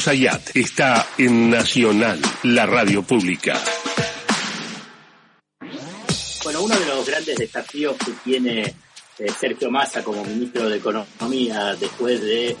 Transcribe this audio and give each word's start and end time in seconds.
Sayat 0.00 0.56
está 0.56 1.06
en 1.18 1.50
Nacional, 1.50 2.20
la 2.44 2.66
radio 2.66 3.02
pública. 3.02 3.54
Bueno, 6.42 6.62
uno 6.62 6.78
de 6.78 6.86
los 6.86 7.06
grandes 7.06 7.36
desafíos 7.36 7.96
que 7.96 8.12
tiene 8.24 8.74
eh, 9.18 9.26
Sergio 9.38 9.70
Massa 9.70 10.02
como 10.02 10.24
ministro 10.24 10.68
de 10.68 10.76
Economía 10.76 11.74
después 11.78 12.20
de 12.20 12.56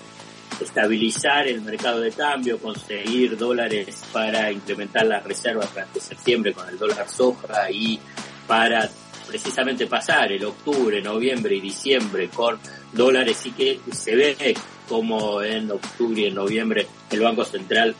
estabilizar 0.60 1.48
el 1.48 1.60
mercado 1.62 2.00
de 2.00 2.12
cambio, 2.12 2.58
conseguir 2.58 3.36
dólares 3.36 4.02
para 4.12 4.52
incrementar 4.52 5.06
las 5.06 5.24
reservas 5.24 5.68
durante 5.72 6.00
septiembre 6.00 6.52
con 6.52 6.68
el 6.68 6.78
dólar 6.78 7.08
soja 7.08 7.70
y 7.70 7.98
para 8.46 8.88
precisamente 9.26 9.86
pasar 9.86 10.30
el 10.32 10.44
octubre, 10.44 11.02
noviembre 11.02 11.56
y 11.56 11.60
diciembre 11.60 12.28
con 12.28 12.58
dólares 12.92 13.44
y 13.46 13.50
que 13.52 13.80
se 13.92 14.14
ve 14.14 14.56
como 14.88 15.42
en 15.42 15.70
octubre 15.70 16.22
y 16.22 16.26
en 16.26 16.34
noviembre 16.34 16.86
el 17.10 17.20
Banco 17.20 17.44
Central 17.44 17.94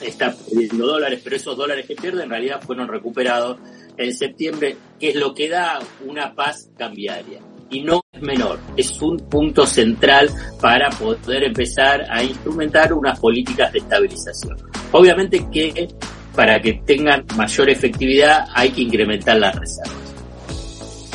está 0.00 0.32
perdiendo 0.32 0.86
dólares, 0.86 1.20
pero 1.22 1.36
esos 1.36 1.56
dólares 1.56 1.86
que 1.86 1.96
pierde 1.96 2.22
en 2.22 2.30
realidad 2.30 2.60
fueron 2.62 2.88
recuperados 2.88 3.58
en 3.96 4.14
septiembre, 4.14 4.76
que 4.98 5.10
es 5.10 5.16
lo 5.16 5.34
que 5.34 5.48
da 5.48 5.78
una 6.06 6.34
paz 6.34 6.70
cambiaria. 6.76 7.40
Y 7.70 7.82
no 7.82 8.00
es 8.12 8.22
menor, 8.22 8.58
es 8.76 9.00
un 9.02 9.18
punto 9.28 9.66
central 9.66 10.30
para 10.60 10.88
poder 10.90 11.44
empezar 11.44 12.06
a 12.10 12.22
instrumentar 12.22 12.92
unas 12.94 13.18
políticas 13.18 13.72
de 13.72 13.80
estabilización. 13.80 14.56
Obviamente 14.92 15.46
que 15.52 15.88
para 16.34 16.60
que 16.60 16.80
tengan 16.86 17.26
mayor 17.36 17.68
efectividad 17.68 18.46
hay 18.54 18.70
que 18.70 18.82
incrementar 18.82 19.36
las 19.36 19.54
reservas 19.54 20.08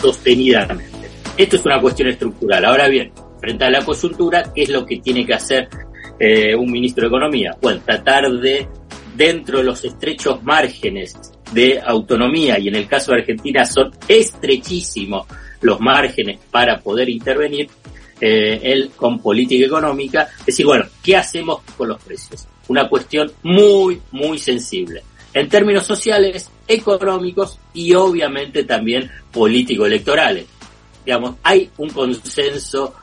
sostenidamente. 0.04 1.08
Esto 1.38 1.55
es 1.55 1.66
una 1.66 1.80
cuestión 1.80 2.10
estructural. 2.10 2.66
Ahora 2.66 2.90
bien, 2.90 3.12
frente 3.44 3.66
a 3.66 3.70
la 3.70 3.84
coyuntura, 3.84 4.54
¿qué 4.56 4.64
es 4.64 4.70
lo 4.70 4.86
que 4.86 5.02
tiene 5.02 5.26
que 5.26 5.34
hacer 5.34 5.68
eh, 6.18 6.56
un 6.56 6.72
ministro 6.72 7.02
de 7.02 7.08
Economía? 7.10 7.52
Bueno, 7.62 7.82
tratar 7.86 8.32
de, 8.32 8.70
dentro 9.18 9.58
de 9.58 9.66
los 9.66 9.84
estrechos 9.84 10.42
márgenes 10.44 11.14
de 11.52 11.77
autonomía, 11.85 12.58
y 12.58 12.70
en 12.70 12.76
el 12.76 12.88
caso 12.88 13.12
de 13.12 13.18
Argentina 13.18 13.66
son 13.66 13.91
estrechísimos 14.08 15.27
los 15.60 15.82
márgenes 15.82 16.40
para 16.52 16.80
poder 16.80 17.10
intervenir, 17.10 17.68
eh, 18.22 18.62
él 18.63 18.91
con 18.96 19.20
política 19.20 19.66
económica, 19.66 20.30
decir, 20.46 20.66
bueno, 20.66 20.85
¿qué 21.04 21.18
hacemos 21.18 21.63
con 21.76 21.90
los 21.90 22.02
precios? 22.02 22.48
Una 22.70 22.88
cuestión 22.88 23.30
muy, 23.44 24.00
muy 24.12 24.40
sensible 24.40 25.04
en 25.34 25.50
términos 25.50 25.85
sociales, 25.85 26.50
económicos 26.66 27.60
y 27.74 27.94
obviamente 27.94 28.63
también 28.63 29.12
político-electorales. 29.34 30.46
Digamos, 31.04 31.35
hay 31.44 31.70
un 31.76 31.90
consenso 31.90 32.94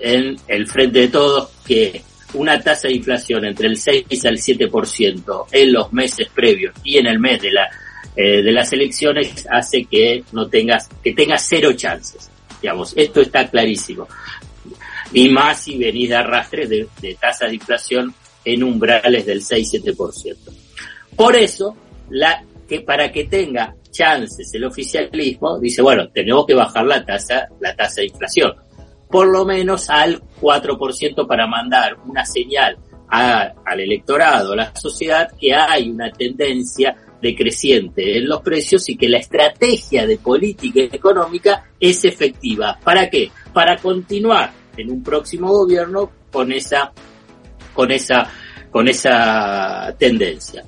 en 0.00 0.36
el 0.48 0.66
frente 0.66 1.00
de 1.00 1.08
todos 1.08 1.50
que 1.66 2.02
una 2.34 2.60
tasa 2.60 2.88
de 2.88 2.94
inflación 2.94 3.44
entre 3.44 3.66
el 3.66 3.76
6 3.76 4.06
al 4.24 4.36
7% 4.36 5.46
en 5.50 5.72
los 5.72 5.92
meses 5.92 6.28
previos 6.34 6.74
y 6.84 6.98
en 6.98 7.06
el 7.06 7.18
mes 7.18 7.42
de 7.42 7.52
la 7.52 7.68
eh, 8.16 8.42
de 8.42 8.52
las 8.52 8.72
elecciones 8.72 9.46
hace 9.50 9.84
que 9.84 10.24
no 10.32 10.48
tengas 10.48 10.88
que 11.02 11.12
tengas 11.12 11.46
cero 11.48 11.72
chances. 11.74 12.28
Digamos, 12.60 12.92
esto 12.96 13.20
está 13.20 13.48
clarísimo. 13.48 14.08
Y 15.12 15.28
más 15.28 15.62
si 15.62 15.78
venís 15.78 16.08
de 16.08 16.16
arrastre 16.16 16.66
de, 16.66 16.88
de 17.00 17.14
tasas 17.14 17.48
de 17.48 17.54
inflación 17.54 18.14
en 18.44 18.62
umbrales 18.62 19.26
del 19.26 19.40
6-7%. 19.42 20.36
Por 21.16 21.36
eso, 21.36 21.76
la, 22.10 22.44
que 22.68 22.80
para 22.80 23.10
que 23.10 23.24
tenga 23.24 23.74
chances 23.90 24.52
el 24.54 24.64
oficialismo, 24.64 25.58
dice, 25.58 25.82
bueno, 25.82 26.08
tenemos 26.08 26.46
que 26.46 26.54
bajar 26.54 26.84
la 26.86 27.04
tasa, 27.04 27.48
la 27.60 27.74
tasa 27.74 28.00
de 28.00 28.08
inflación, 28.08 28.54
por 29.10 29.26
lo 29.26 29.44
menos 29.44 29.90
al 29.90 30.22
4% 30.40 31.26
para 31.26 31.46
mandar 31.46 31.96
una 32.06 32.24
señal 32.24 32.78
al 33.08 33.80
electorado, 33.80 34.52
a 34.52 34.56
la 34.56 34.76
sociedad, 34.76 35.28
que 35.38 35.52
hay 35.52 35.90
una 35.90 36.12
tendencia 36.12 36.96
decreciente 37.20 38.16
en 38.16 38.28
los 38.28 38.40
precios 38.40 38.88
y 38.88 38.96
que 38.96 39.08
la 39.08 39.18
estrategia 39.18 40.06
de 40.06 40.16
política 40.16 40.80
económica 40.80 41.70
es 41.78 42.04
efectiva. 42.04 42.78
¿Para 42.82 43.10
qué? 43.10 43.30
Para 43.52 43.76
continuar 43.78 44.52
en 44.76 44.92
un 44.92 45.02
próximo 45.02 45.48
gobierno 45.48 46.10
con 46.30 46.52
esa, 46.52 46.92
con 47.74 47.90
esa, 47.90 48.30
con 48.70 48.86
esa 48.86 49.94
tendencia. 49.98 50.64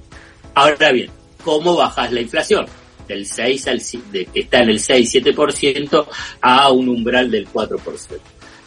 Ahora 0.55 0.91
bien, 0.91 1.11
¿cómo 1.45 1.77
bajas 1.77 2.13
la 2.13 2.21
inflación? 2.21 2.67
Del 3.07 3.27
6 3.27 3.67
al, 3.69 3.83
que 4.11 4.41
está 4.41 4.61
en 4.63 4.71
el 4.71 4.79
6-7% 4.79 6.07
a 6.41 6.71
un 6.71 6.89
umbral 6.89 7.31
del 7.31 7.49
4%. 7.49 8.19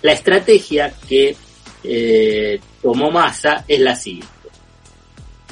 La 0.02 0.14
estrategia 0.14 0.94
que 1.08 1.36
eh, 1.84 2.60
tomó 2.82 3.12
masa 3.12 3.64
es 3.68 3.80
la 3.80 3.96
siguiente. 3.96 4.30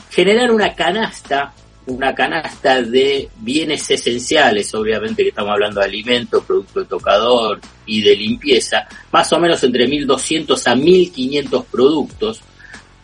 Generar 0.09 0.51
una 0.51 0.75
canasta, 0.75 1.53
una 1.87 2.13
canasta 2.13 2.81
de 2.81 3.29
bienes 3.37 3.89
esenciales, 3.89 4.73
obviamente 4.75 5.23
que 5.23 5.29
estamos 5.29 5.53
hablando 5.53 5.79
de 5.79 5.87
alimentos, 5.87 6.45
producto 6.45 6.81
de 6.81 6.85
tocador 6.85 7.59
y 7.85 8.01
de 8.01 8.15
limpieza, 8.15 8.87
más 9.11 9.31
o 9.33 9.39
menos 9.39 9.63
entre 9.63 9.87
1.200 9.87 10.67
a 10.67 10.75
1.500 10.75 11.65
productos, 11.65 12.41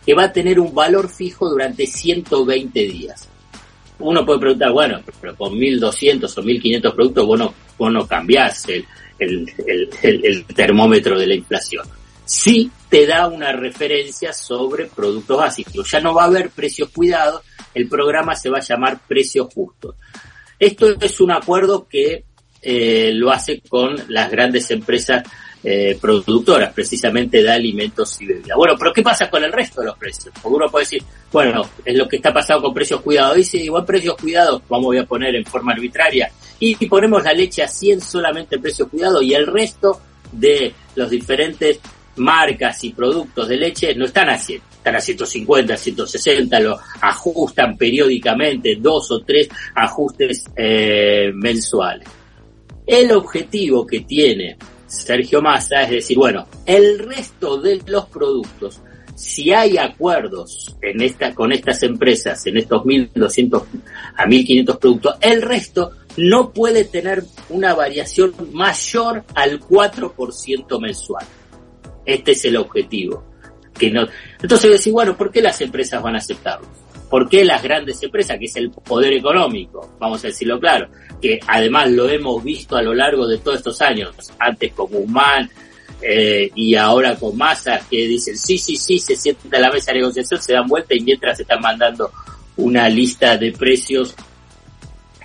que 0.06 0.14
va 0.14 0.24
a 0.24 0.32
tener 0.32 0.60
un 0.60 0.74
valor 0.74 1.08
fijo 1.08 1.48
durante 1.48 1.86
120 1.86 2.80
días 2.80 3.28
uno 4.00 4.24
puede 4.24 4.40
preguntar, 4.40 4.72
bueno, 4.72 5.00
pero 5.20 5.36
con 5.36 5.54
1.200 5.54 6.24
o 6.24 6.42
1.500 6.42 6.94
productos 6.94 7.26
vos 7.26 7.38
no, 7.38 7.54
vos 7.78 7.92
no 7.92 8.06
cambiás 8.06 8.68
el, 8.68 8.84
el, 9.18 10.44
termómetro 10.46 11.18
de 11.18 11.26
la 11.26 11.34
inflación. 11.34 11.86
Sí 12.24 12.70
te 12.88 13.06
da 13.06 13.28
una 13.28 13.52
referencia 13.52 14.32
sobre 14.32 14.86
productos 14.86 15.36
básicos. 15.36 15.90
Ya 15.90 16.00
no 16.00 16.14
va 16.14 16.24
a 16.24 16.26
haber 16.26 16.50
precios 16.50 16.90
cuidados, 16.90 17.42
el 17.74 17.88
programa 17.88 18.34
se 18.34 18.50
va 18.50 18.58
a 18.58 18.62
llamar 18.62 19.00
precios 19.06 19.52
justos. 19.52 19.96
Esto 20.58 20.96
es 21.00 21.20
un 21.20 21.32
acuerdo 21.32 21.86
que 21.88 22.24
eh, 22.62 23.10
lo 23.14 23.30
hace 23.30 23.62
con 23.68 23.96
las 24.08 24.30
grandes 24.30 24.70
empresas 24.70 25.22
eh, 25.62 25.98
productoras 26.00 26.72
precisamente 26.72 27.42
de 27.42 27.50
alimentos 27.50 28.20
y 28.20 28.26
bebidas. 28.26 28.56
Bueno, 28.56 28.74
pero 28.78 28.92
¿qué 28.92 29.02
pasa 29.02 29.28
con 29.28 29.44
el 29.44 29.52
resto 29.52 29.80
de 29.80 29.88
los 29.88 29.98
precios? 29.98 30.34
Porque 30.40 30.56
uno 30.56 30.70
puede 30.70 30.84
decir, 30.84 31.02
bueno, 31.32 31.68
es 31.84 31.96
lo 31.96 32.08
que 32.08 32.16
está 32.16 32.32
pasando 32.32 32.62
con 32.62 32.74
precios 32.74 33.00
cuidados. 33.00 33.36
Dice, 33.36 33.58
igual 33.58 33.84
precios 33.84 34.16
cuidados, 34.16 34.62
vamos 34.68 34.96
a 34.96 35.04
poner 35.04 35.34
en 35.34 35.44
forma 35.44 35.72
arbitraria, 35.72 36.30
y 36.58 36.74
ponemos 36.86 37.24
la 37.24 37.32
leche 37.32 37.62
a 37.62 37.68
100 37.68 38.00
solamente 38.00 38.58
precios 38.58 38.88
cuidados 38.88 39.22
y 39.22 39.32
el 39.32 39.46
resto 39.46 40.00
de 40.30 40.72
los 40.94 41.10
diferentes 41.10 41.80
marcas 42.16 42.84
y 42.84 42.92
productos 42.92 43.48
de 43.48 43.56
leche 43.56 43.94
no 43.94 44.04
están 44.04 44.28
a 44.28 44.38
100, 44.38 44.62
están 44.72 44.96
a 44.96 45.00
150, 45.00 45.76
160, 45.76 46.60
lo 46.60 46.78
ajustan 47.00 47.76
periódicamente, 47.76 48.76
dos 48.78 49.10
o 49.10 49.20
tres 49.22 49.48
ajustes 49.74 50.44
eh, 50.54 51.30
mensuales. 51.34 52.06
El 52.86 53.12
objetivo 53.12 53.86
que 53.86 54.00
tiene 54.00 54.56
Sergio 54.90 55.40
Massa, 55.40 55.82
es 55.82 55.90
decir, 55.90 56.18
bueno, 56.18 56.46
el 56.66 56.98
resto 56.98 57.60
de 57.60 57.80
los 57.86 58.06
productos, 58.06 58.80
si 59.14 59.52
hay 59.52 59.78
acuerdos 59.78 60.76
en 60.82 61.00
esta, 61.00 61.32
con 61.32 61.52
estas 61.52 61.82
empresas, 61.84 62.44
en 62.46 62.56
estos 62.56 62.82
1.200 62.82 63.64
a 64.16 64.26
1.500 64.26 64.78
productos, 64.78 65.14
el 65.20 65.42
resto 65.42 65.92
no 66.16 66.52
puede 66.52 66.84
tener 66.84 67.22
una 67.50 67.74
variación 67.74 68.34
mayor 68.52 69.24
al 69.34 69.60
4% 69.60 70.80
mensual. 70.80 71.24
Este 72.04 72.32
es 72.32 72.44
el 72.46 72.56
objetivo. 72.56 73.24
Que 73.78 73.90
no... 73.90 74.08
Entonces 74.42 74.72
decir, 74.72 74.92
bueno, 74.92 75.16
¿por 75.16 75.30
qué 75.30 75.40
las 75.40 75.60
empresas 75.60 76.02
van 76.02 76.16
a 76.16 76.18
aceptarlo? 76.18 76.66
¿Por 77.10 77.28
qué 77.28 77.44
las 77.44 77.60
grandes 77.60 78.00
empresas, 78.04 78.38
que 78.38 78.44
es 78.44 78.54
el 78.54 78.70
poder 78.70 79.12
económico, 79.12 79.96
vamos 79.98 80.22
a 80.24 80.28
decirlo 80.28 80.60
claro, 80.60 80.88
que 81.20 81.40
además 81.44 81.90
lo 81.90 82.08
hemos 82.08 82.42
visto 82.44 82.76
a 82.76 82.82
lo 82.82 82.94
largo 82.94 83.26
de 83.26 83.38
todos 83.38 83.58
estos 83.58 83.82
años, 83.82 84.14
antes 84.38 84.72
con 84.72 84.86
Guzmán 84.86 85.50
eh, 86.00 86.50
y 86.54 86.76
ahora 86.76 87.16
con 87.16 87.36
Massa, 87.36 87.80
que 87.90 88.06
dicen 88.06 88.36
sí, 88.38 88.56
sí, 88.56 88.76
sí, 88.76 89.00
se 89.00 89.16
sienten 89.16 89.52
a 89.56 89.58
la 89.58 89.72
mesa 89.72 89.92
de 89.92 89.98
negociación, 89.98 90.40
se 90.40 90.52
dan 90.52 90.68
vuelta 90.68 90.94
y 90.94 91.00
mientras 91.00 91.36
se 91.36 91.42
están 91.42 91.60
mandando 91.60 92.12
una 92.56 92.88
lista 92.88 93.36
de 93.36 93.52
precios 93.52 94.14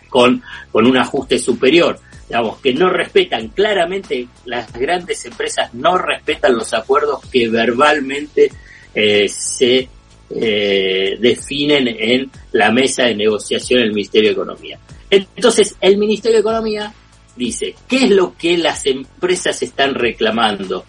con, 0.09 0.41
con 0.71 0.87
un 0.87 0.97
ajuste 0.97 1.37
superior. 1.37 1.99
Digamos, 2.27 2.57
que 2.59 2.73
no 2.73 2.89
respetan 2.89 3.49
claramente, 3.49 4.27
las 4.45 4.73
grandes 4.73 5.23
empresas 5.25 5.71
no 5.75 5.99
respetan 5.99 6.55
los 6.55 6.73
acuerdos 6.73 7.23
que 7.31 7.47
verbalmente 7.47 8.51
eh, 8.95 9.29
se 9.29 9.87
eh, 10.29 11.17
definen 11.19 11.87
en 11.87 12.31
la 12.51 12.71
mesa 12.71 13.03
de 13.03 13.15
negociación 13.15 13.81
del 13.81 13.93
Ministerio 13.93 14.29
de 14.29 14.33
Economía. 14.33 14.79
Entonces, 15.09 15.75
el 15.79 15.97
Ministerio 15.97 16.37
de 16.37 16.41
Economía 16.41 16.93
dice, 17.35 17.75
¿qué 17.87 18.05
es 18.05 18.09
lo 18.09 18.35
que 18.35 18.57
las 18.57 18.85
empresas 18.85 19.61
están 19.61 19.93
reclamando? 19.93 20.85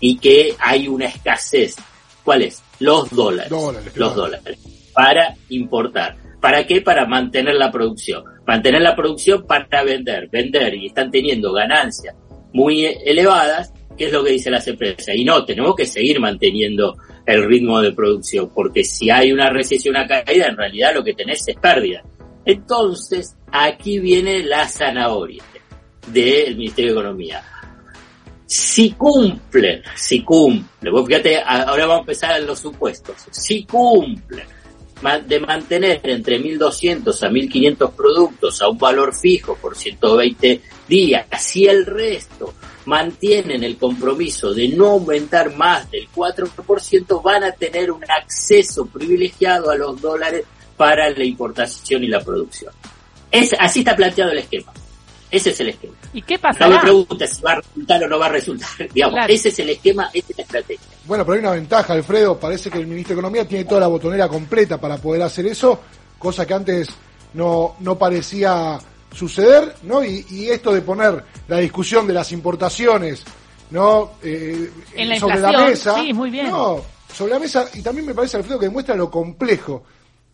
Y 0.00 0.18
que 0.18 0.54
hay 0.58 0.88
una 0.88 1.06
escasez. 1.06 1.76
¿Cuál 2.22 2.42
es? 2.42 2.62
Los 2.80 3.10
dólares. 3.10 3.50
los 3.94 4.14
dólares. 4.14 4.58
Para 4.92 5.34
importar. 5.48 6.16
¿Para 6.40 6.66
qué? 6.66 6.82
Para 6.82 7.06
mantener 7.06 7.54
la 7.54 7.70
producción. 7.70 8.22
Mantener 8.46 8.82
la 8.82 8.94
producción 8.94 9.46
para 9.46 9.82
vender. 9.82 10.28
Vender 10.30 10.74
y 10.74 10.86
están 10.86 11.10
teniendo 11.10 11.52
ganancias 11.52 12.14
muy 12.52 12.84
elevadas. 12.84 13.72
¿Qué 13.96 14.06
es 14.06 14.12
lo 14.12 14.24
que 14.24 14.32
dicen 14.32 14.52
las 14.52 14.66
empresas? 14.66 15.14
Y 15.14 15.24
no, 15.24 15.44
tenemos 15.44 15.74
que 15.74 15.86
seguir 15.86 16.20
manteniendo 16.20 16.96
el 17.26 17.44
ritmo 17.44 17.80
de 17.80 17.92
producción, 17.92 18.50
porque 18.54 18.84
si 18.84 19.10
hay 19.10 19.32
una 19.32 19.50
recesión, 19.50 19.96
una 19.96 20.06
caída, 20.06 20.46
en 20.46 20.56
realidad 20.56 20.94
lo 20.94 21.04
que 21.04 21.14
tenés 21.14 21.46
es 21.48 21.56
pérdida. 21.56 22.02
Entonces, 22.44 23.36
aquí 23.50 23.98
viene 23.98 24.42
la 24.42 24.68
zanahoria 24.68 25.42
del 26.08 26.56
Ministerio 26.56 26.94
de 26.94 27.00
Economía. 27.00 27.42
Si 28.46 28.92
cumplen, 28.92 29.82
si 29.96 30.22
cumplen, 30.22 30.92
vos 30.92 31.06
fíjate, 31.06 31.40
ahora 31.40 31.86
vamos 31.86 31.96
a 31.96 32.00
empezar 32.00 32.42
los 32.42 32.58
supuestos, 32.58 33.16
si 33.30 33.64
cumplen 33.64 34.46
de 35.26 35.40
mantener 35.40 36.00
entre 36.04 36.40
1.200 36.40 37.22
a 37.22 37.28
1.500 37.28 37.92
productos 37.92 38.62
a 38.62 38.68
un 38.68 38.78
valor 38.78 39.14
fijo 39.14 39.56
por 39.56 39.76
120 39.76 40.60
días, 40.88 41.26
si 41.38 41.66
el 41.66 41.84
resto 41.84 42.54
mantienen 42.86 43.64
el 43.64 43.76
compromiso 43.76 44.52
de 44.52 44.68
no 44.68 44.92
aumentar 44.92 45.54
más 45.56 45.90
del 45.90 46.08
4%, 46.10 47.22
van 47.22 47.44
a 47.44 47.52
tener 47.52 47.90
un 47.90 48.02
acceso 48.04 48.86
privilegiado 48.86 49.70
a 49.70 49.76
los 49.76 50.00
dólares 50.00 50.44
para 50.76 51.10
la 51.10 51.24
importación 51.24 52.04
y 52.04 52.08
la 52.08 52.20
producción. 52.20 52.72
Es, 53.30 53.54
así 53.58 53.80
está 53.80 53.96
planteado 53.96 54.32
el 54.32 54.38
esquema. 54.38 54.72
Ese 55.30 55.50
es 55.50 55.60
el 55.60 55.70
esquema. 55.70 55.94
¿Y 56.12 56.22
qué 56.22 56.38
pasa? 56.38 56.68
No 56.68 56.76
me 56.76 56.80
preguntes 56.80 57.36
si 57.36 57.42
va 57.42 57.52
a 57.52 57.56
resultar 57.56 58.04
o 58.04 58.08
no 58.08 58.18
va 58.18 58.26
a 58.26 58.30
resultar. 58.30 58.68
Digamos, 58.94 59.18
ese 59.28 59.48
es 59.48 59.58
el 59.58 59.70
esquema, 59.70 60.10
esa 60.12 60.26
es 60.30 60.36
la 60.36 60.42
estrategia. 60.44 60.93
Bueno, 61.06 61.24
pero 61.24 61.34
hay 61.34 61.40
una 61.40 61.52
ventaja, 61.52 61.92
Alfredo. 61.92 62.38
Parece 62.38 62.70
que 62.70 62.78
el 62.78 62.86
ministro 62.86 63.14
de 63.14 63.20
Economía 63.20 63.46
tiene 63.46 63.64
toda 63.64 63.80
la 63.80 63.86
botonera 63.86 64.28
completa 64.28 64.80
para 64.80 64.96
poder 64.96 65.22
hacer 65.22 65.46
eso, 65.46 65.80
cosa 66.18 66.46
que 66.46 66.54
antes 66.54 66.88
no, 67.34 67.76
no 67.80 67.98
parecía 67.98 68.78
suceder, 69.12 69.76
¿no? 69.82 70.02
Y, 70.04 70.48
esto 70.50 70.72
de 70.72 70.82
poner 70.82 71.24
la 71.46 71.58
discusión 71.58 72.06
de 72.06 72.14
las 72.14 72.32
importaciones, 72.32 73.22
¿no? 73.70 74.12
Eh, 74.22 74.70
sobre 75.18 75.40
la 75.40 75.66
mesa. 75.66 76.00
Sí, 76.00 76.12
muy 76.12 76.30
bien. 76.30 76.50
No, 76.50 76.80
sobre 77.12 77.32
la 77.32 77.38
mesa, 77.38 77.66
y 77.74 77.82
también 77.82 78.06
me 78.06 78.14
parece, 78.14 78.36
Alfredo, 78.36 78.58
que 78.58 78.66
demuestra 78.66 78.94
lo 78.94 79.10
complejo 79.10 79.84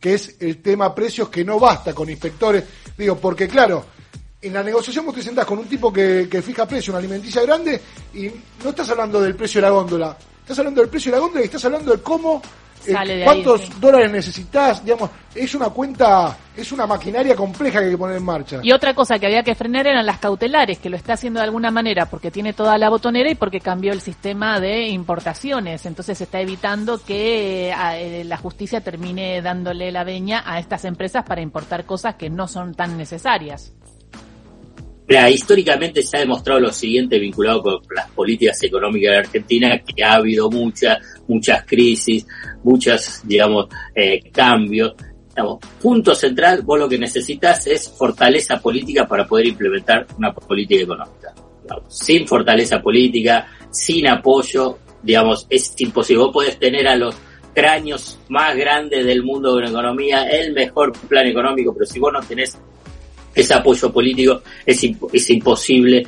que 0.00 0.14
es 0.14 0.36
el 0.40 0.62
tema 0.62 0.94
precios, 0.94 1.28
que 1.28 1.44
no 1.44 1.60
basta 1.60 1.92
con 1.92 2.08
inspectores. 2.08 2.64
Digo, 2.96 3.16
porque 3.16 3.46
claro, 3.46 3.84
en 4.40 4.54
la 4.54 4.62
negociación 4.62 5.04
vos 5.04 5.14
te 5.14 5.22
sentás 5.22 5.44
con 5.44 5.58
un 5.58 5.66
tipo 5.66 5.92
que, 5.92 6.26
que 6.30 6.40
fija 6.40 6.66
precio, 6.66 6.92
una 6.92 7.00
alimenticia 7.00 7.42
grande, 7.42 7.80
y 8.14 8.30
no 8.64 8.70
estás 8.70 8.88
hablando 8.88 9.20
del 9.20 9.36
precio 9.36 9.60
de 9.60 9.66
la 9.66 9.70
góndola, 9.70 10.16
estás 10.50 10.58
hablando 10.58 10.80
del 10.80 10.90
precio 10.90 11.12
de 11.12 11.16
la 11.16 11.22
góndola 11.22 11.42
y 11.42 11.44
estás 11.44 11.64
hablando 11.64 11.92
de 11.92 12.02
cómo 12.02 12.42
eh, 12.86 13.22
cuántos 13.24 13.78
dólares 13.78 14.10
necesitas, 14.10 14.82
digamos, 14.84 15.10
es 15.34 15.54
una 15.54 15.68
cuenta, 15.68 16.36
es 16.56 16.72
una 16.72 16.86
maquinaria 16.86 17.36
compleja 17.36 17.78
que 17.78 17.84
hay 17.84 17.90
que 17.92 17.98
poner 17.98 18.16
en 18.16 18.24
marcha. 18.24 18.60
Y 18.62 18.72
otra 18.72 18.94
cosa 18.94 19.18
que 19.18 19.26
había 19.26 19.42
que 19.42 19.54
frenar 19.54 19.86
eran 19.86 20.04
las 20.04 20.18
cautelares, 20.18 20.78
que 20.78 20.88
lo 20.88 20.96
está 20.96 21.12
haciendo 21.12 21.38
de 21.40 21.44
alguna 21.44 21.70
manera 21.70 22.06
porque 22.06 22.30
tiene 22.30 22.52
toda 22.52 22.78
la 22.78 22.88
botonera 22.88 23.30
y 23.30 23.34
porque 23.34 23.60
cambió 23.60 23.92
el 23.92 24.00
sistema 24.00 24.58
de 24.58 24.88
importaciones, 24.88 25.86
entonces 25.86 26.18
se 26.18 26.24
está 26.24 26.40
evitando 26.40 26.98
que 27.04 27.68
eh, 27.68 27.74
eh, 27.94 28.24
la 28.24 28.38
justicia 28.38 28.80
termine 28.80 29.40
dándole 29.42 29.92
la 29.92 30.02
veña 30.02 30.42
a 30.44 30.58
estas 30.58 30.84
empresas 30.84 31.24
para 31.24 31.42
importar 31.42 31.84
cosas 31.84 32.14
que 32.16 32.28
no 32.28 32.48
son 32.48 32.74
tan 32.74 32.96
necesarias 32.96 33.72
históricamente 35.30 36.02
se 36.02 36.16
ha 36.16 36.20
demostrado 36.20 36.60
lo 36.60 36.72
siguiente 36.72 37.18
vinculado 37.18 37.62
con 37.62 37.82
las 37.94 38.08
políticas 38.10 38.62
económicas 38.62 39.12
de 39.12 39.18
Argentina, 39.18 39.80
que 39.80 40.04
ha 40.04 40.14
habido 40.14 40.48
muchas, 40.50 40.98
muchas 41.26 41.64
crisis, 41.66 42.26
muchos, 42.62 43.20
digamos, 43.24 43.66
eh, 43.94 44.30
cambios. 44.30 44.94
punto 45.80 46.14
central, 46.14 46.62
vos 46.62 46.78
lo 46.78 46.88
que 46.88 46.98
necesitas 46.98 47.66
es 47.66 47.88
fortaleza 47.90 48.60
política 48.60 49.06
para 49.08 49.26
poder 49.26 49.46
implementar 49.46 50.06
una 50.16 50.32
política 50.32 50.82
económica. 50.82 51.34
sin 51.88 52.26
fortaleza 52.26 52.80
política, 52.80 53.46
sin 53.70 54.08
apoyo, 54.08 54.78
digamos, 55.02 55.46
es 55.48 55.74
imposible. 55.78 56.24
Vos 56.24 56.32
podés 56.32 56.58
tener 56.58 56.86
a 56.86 56.96
los 56.96 57.16
cráneos 57.54 58.18
más 58.28 58.56
grandes 58.56 59.04
del 59.04 59.22
mundo 59.22 59.56
de 59.56 59.62
la 59.62 59.70
economía, 59.70 60.22
el 60.28 60.52
mejor 60.52 60.92
plan 61.08 61.26
económico, 61.26 61.72
pero 61.72 61.86
si 61.86 61.98
vos 61.98 62.12
no 62.12 62.20
tenés 62.20 62.58
ese 63.34 63.54
apoyo 63.54 63.92
político 63.92 64.42
es, 64.64 64.84
es 65.12 65.30
imposible 65.30 66.06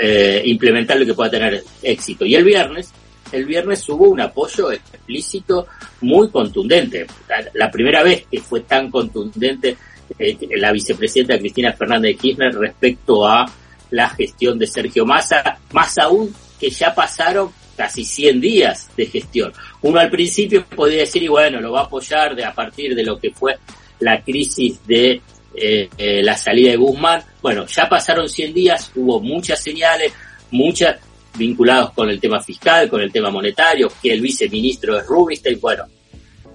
eh, 0.00 0.42
implementar 0.44 0.98
lo 0.98 1.06
que 1.06 1.14
pueda 1.14 1.30
tener 1.30 1.62
éxito. 1.82 2.24
Y 2.24 2.34
el 2.34 2.44
viernes, 2.44 2.92
el 3.32 3.44
viernes 3.44 3.88
hubo 3.88 4.08
un 4.08 4.20
apoyo 4.20 4.70
explícito 4.70 5.66
muy 6.02 6.30
contundente. 6.30 7.06
La, 7.54 7.70
primera 7.70 8.02
vez 8.02 8.26
que 8.30 8.40
fue 8.40 8.60
tan 8.60 8.90
contundente 8.90 9.76
eh, 10.18 10.36
la 10.56 10.72
vicepresidenta 10.72 11.38
Cristina 11.38 11.72
Fernández 11.72 12.12
de 12.12 12.16
Kirchner 12.16 12.54
respecto 12.54 13.26
a 13.26 13.46
la 13.90 14.08
gestión 14.10 14.58
de 14.58 14.66
Sergio 14.66 15.06
Massa, 15.06 15.58
más 15.72 15.96
aún 15.98 16.34
que 16.60 16.70
ya 16.70 16.94
pasaron 16.94 17.50
casi 17.76 18.04
100 18.04 18.40
días 18.40 18.90
de 18.96 19.06
gestión. 19.06 19.52
Uno 19.82 20.00
al 20.00 20.10
principio 20.10 20.66
podía 20.66 20.98
decir, 20.98 21.22
y 21.22 21.28
bueno, 21.28 21.60
lo 21.60 21.72
va 21.72 21.80
a 21.80 21.84
apoyar 21.84 22.34
de, 22.34 22.44
a 22.44 22.52
partir 22.52 22.94
de 22.94 23.04
lo 23.04 23.18
que 23.18 23.30
fue 23.30 23.56
la 24.00 24.20
crisis 24.22 24.84
de 24.86 25.22
eh, 25.54 25.88
eh, 25.96 26.22
la 26.22 26.36
salida 26.36 26.70
de 26.70 26.76
Guzmán. 26.76 27.22
Bueno, 27.42 27.66
ya 27.66 27.88
pasaron 27.88 28.28
100 28.28 28.54
días, 28.54 28.92
hubo 28.94 29.20
muchas 29.20 29.62
señales, 29.62 30.12
muchas 30.50 30.96
vinculadas 31.36 31.90
con 31.90 32.10
el 32.10 32.20
tema 32.20 32.40
fiscal, 32.40 32.88
con 32.88 33.00
el 33.00 33.12
tema 33.12 33.30
monetario, 33.30 33.90
que 34.02 34.12
el 34.12 34.20
viceministro 34.20 34.98
es 34.98 35.06
Rubinstein, 35.06 35.60
bueno, 35.60 35.84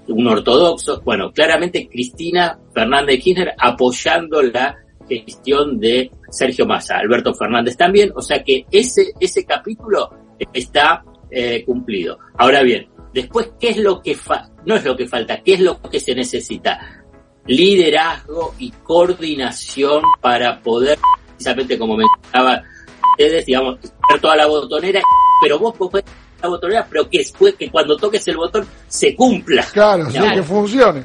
un 0.07 0.27
ortodoxo. 0.27 1.01
Bueno, 1.01 1.31
claramente 1.31 1.87
Cristina 1.87 2.57
Fernández 2.73 3.15
de 3.15 3.19
Kirchner 3.21 3.53
apoyando 3.57 4.41
la 4.41 4.75
gestión 5.07 5.79
de 5.79 6.11
Sergio 6.29 6.65
Massa, 6.65 6.97
Alberto 6.97 7.33
Fernández 7.33 7.77
también, 7.77 8.11
o 8.15 8.21
sea 8.21 8.43
que 8.43 8.65
ese, 8.71 9.13
ese 9.19 9.45
capítulo 9.45 10.09
está 10.53 11.03
eh, 11.29 11.63
cumplido. 11.65 12.19
Ahora 12.37 12.63
bien, 12.63 12.87
después, 13.13 13.51
¿qué 13.59 13.69
es 13.69 13.77
lo 13.77 14.01
que 14.01 14.15
fa 14.15 14.49
no 14.65 14.75
es 14.75 14.85
lo 14.85 14.95
que 14.95 15.07
falta, 15.07 15.41
qué 15.43 15.55
es 15.55 15.59
lo 15.59 15.81
que 15.81 15.99
se 15.99 16.15
necesita? 16.15 17.02
Liderazgo 17.45 18.55
y 18.57 18.71
coordinación 18.71 20.01
para 20.21 20.61
poder, 20.61 20.97
precisamente 21.29 21.77
como 21.77 21.97
mencionaba 21.97 22.63
ustedes, 23.11 23.45
digamos, 23.45 23.79
tener 23.79 24.21
toda 24.21 24.35
la 24.35 24.47
botonera, 24.47 25.01
pero 25.41 25.59
vos 25.59 25.75
podés 25.75 26.05
la 26.41 26.49
botonera, 26.49 26.87
pero 26.89 27.09
que 27.09 27.19
después 27.19 27.55
que 27.55 27.69
cuando 27.69 27.95
toques 27.95 28.27
el 28.27 28.37
botón 28.37 28.65
se 28.87 29.15
cumpla. 29.15 29.65
Claro, 29.71 30.07
que 30.09 30.43
funcione. 30.43 31.03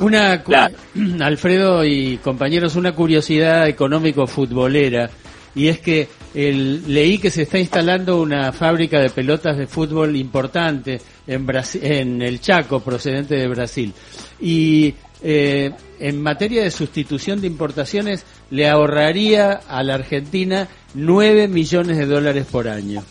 Una, 0.00 0.42
Alfredo 1.20 1.84
y 1.84 2.18
compañeros, 2.18 2.76
una 2.76 2.92
curiosidad 2.92 3.68
económico 3.68 4.26
futbolera 4.26 5.10
y 5.56 5.68
es 5.68 5.80
que 5.80 6.06
el, 6.34 6.82
leí 6.92 7.16
que 7.18 7.30
se 7.30 7.42
está 7.42 7.58
instalando 7.58 8.20
una 8.20 8.52
fábrica 8.52 9.00
de 9.00 9.08
pelotas 9.08 9.56
de 9.56 9.66
fútbol 9.66 10.14
importante 10.14 11.00
en, 11.26 11.46
en 11.80 12.22
el 12.22 12.40
Chaco, 12.42 12.80
procedente 12.80 13.36
de 13.36 13.48
Brasil. 13.48 13.94
Y 14.38 14.94
eh, 15.22 15.72
en 15.98 16.22
materia 16.22 16.62
de 16.62 16.70
sustitución 16.70 17.40
de 17.40 17.46
importaciones 17.46 18.24
le 18.50 18.68
ahorraría 18.68 19.60
a 19.68 19.82
la 19.82 19.94
Argentina 19.94 20.68
9 20.94 21.48
millones 21.48 21.96
de 21.96 22.06
dólares 22.06 22.46
por 22.50 22.68
año. 22.68 23.02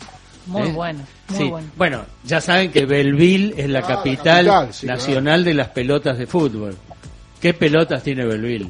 Muy 0.46 0.70
¿Eh? 0.70 0.72
bueno, 0.72 1.00
muy 1.30 1.50
bueno. 1.50 1.68
Bueno, 1.76 2.06
ya 2.24 2.40
saben 2.40 2.72
que 2.72 2.86
Belville 2.86 3.54
es 3.58 3.70
la 3.70 3.80
ah, 3.80 3.88
capital, 3.88 4.70
nacional 4.84 5.44
de 5.44 5.54
las 5.56 5.70
pelotas 5.70 6.18
de 6.18 6.28
fútbol. 6.28 6.78
¿Qué 7.46 7.54
pelotas 7.54 8.02
tiene 8.02 8.26
Belville? 8.26 8.68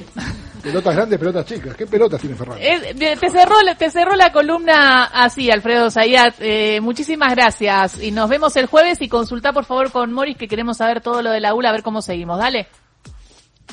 pelotas 0.62 0.94
grandes, 0.94 1.18
pelotas 1.18 1.46
chicas. 1.46 1.74
¿Qué 1.74 1.84
pelotas 1.84 2.20
tiene 2.20 2.36
Ferrari? 2.36 2.64
Eh, 2.64 2.94
te, 2.96 3.28
cerró, 3.28 3.56
te 3.76 3.90
cerró 3.90 4.14
la 4.14 4.30
columna 4.30 5.06
así, 5.06 5.50
Alfredo 5.50 5.90
Zayat. 5.90 6.36
Eh, 6.38 6.80
muchísimas 6.80 7.34
gracias. 7.34 8.00
Y 8.00 8.12
nos 8.12 8.30
vemos 8.30 8.54
el 8.54 8.66
jueves 8.66 9.02
y 9.02 9.08
consulta 9.08 9.52
por 9.52 9.64
favor 9.64 9.90
con 9.90 10.12
Morris 10.12 10.36
que 10.36 10.46
queremos 10.46 10.76
saber 10.76 11.00
todo 11.00 11.22
lo 11.22 11.32
de 11.32 11.40
la 11.40 11.54
ULA, 11.54 11.70
a 11.70 11.72
ver 11.72 11.82
cómo 11.82 12.02
seguimos. 12.02 12.38
Dale. 12.38 12.68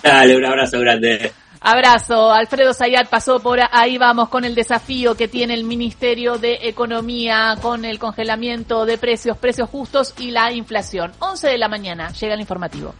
Dale, 0.02 0.36
un 0.36 0.46
abrazo 0.48 0.80
grande. 0.80 1.32
Abrazo. 1.60 2.32
Alfredo 2.32 2.74
Zayat 2.74 3.10
pasó 3.10 3.42
por 3.42 3.60
ahí 3.72 4.00
vamos 4.00 4.30
con 4.30 4.44
el 4.44 4.56
desafío 4.56 5.14
que 5.14 5.28
tiene 5.28 5.54
el 5.54 5.66
Ministerio 5.66 6.40
de 6.40 6.62
Economía 6.64 7.58
con 7.62 7.86
el 7.86 8.00
congelamiento 8.00 8.88
de 8.88 8.98
precios, 8.98 9.38
precios 9.38 9.70
justos 9.70 10.16
y 10.18 10.32
la 10.32 10.52
inflación. 10.52 11.12
11 11.20 11.48
de 11.48 11.58
la 11.60 11.68
mañana 11.68 12.12
llega 12.14 12.34
el 12.34 12.40
informativo. 12.40 12.90